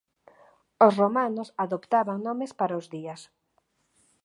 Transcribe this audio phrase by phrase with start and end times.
[0.85, 3.21] Os romanos adoptaban nomes para os días.